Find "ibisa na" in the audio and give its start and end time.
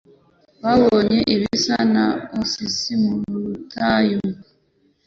1.35-2.05